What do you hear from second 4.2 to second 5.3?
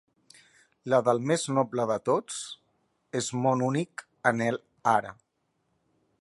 anhel ara.